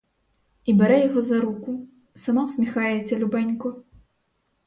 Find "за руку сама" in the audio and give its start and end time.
1.21-2.45